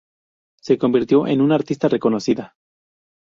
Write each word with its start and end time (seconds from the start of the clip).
Se 0.59 0.79
convirtió 0.79 1.27
en 1.27 1.41
una 1.41 1.53
artista 1.53 1.87
reconocida. 1.87 2.55